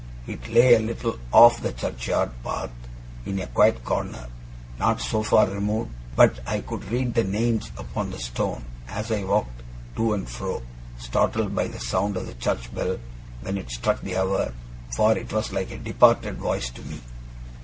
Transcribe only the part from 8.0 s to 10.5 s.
the stone as I walked to and